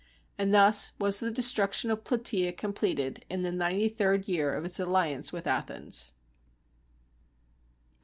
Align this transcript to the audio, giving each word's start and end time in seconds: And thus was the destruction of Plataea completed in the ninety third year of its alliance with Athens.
And 0.35 0.51
thus 0.51 0.93
was 0.97 1.19
the 1.19 1.29
destruction 1.29 1.91
of 1.91 2.03
Plataea 2.03 2.53
completed 2.53 3.23
in 3.29 3.43
the 3.43 3.51
ninety 3.51 3.87
third 3.87 4.27
year 4.27 4.51
of 4.51 4.65
its 4.65 4.79
alliance 4.79 5.31
with 5.31 5.45
Athens. 5.45 6.11